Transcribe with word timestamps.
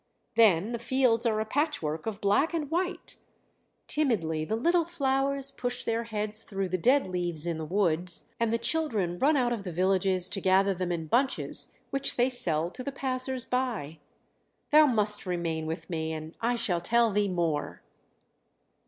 Then 0.33 0.71
the 0.71 0.79
fields 0.79 1.27
are 1.27 1.39
a 1.39 1.45
patchwork 1.45 2.07
of 2.07 2.21
black 2.21 2.55
and 2.55 2.71
white; 2.71 3.17
timidly 3.85 4.43
the 4.43 4.55
little 4.55 4.83
flowers 4.83 5.51
push 5.51 5.83
their 5.83 6.05
heads 6.05 6.41
through 6.41 6.69
the 6.69 6.77
dead 6.79 7.05
leaves 7.05 7.45
in 7.45 7.59
the 7.59 7.65
woods, 7.65 8.25
and 8.39 8.51
the 8.51 8.57
children 8.57 9.19
run 9.19 9.37
out 9.37 9.53
of 9.53 9.63
the 9.63 9.71
villages 9.71 10.27
to 10.29 10.41
gather 10.41 10.73
them 10.73 10.91
in 10.91 11.05
bunches 11.05 11.71
which 11.91 12.15
they 12.15 12.31
sell 12.31 12.71
to 12.71 12.83
the 12.83 12.91
passers 12.91 13.45
by. 13.45 13.99
Thou 14.71 14.87
must 14.87 15.27
remain 15.27 15.67
with 15.67 15.87
me 15.87 16.11
and 16.13 16.33
I 16.41 16.55
shall 16.55 16.81
tell 16.81 17.11
thee 17.11 17.29
more!" 17.29 17.83